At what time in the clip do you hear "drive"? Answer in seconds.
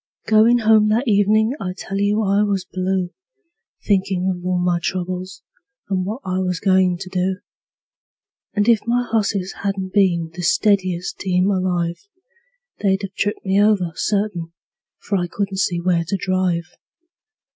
16.17-16.65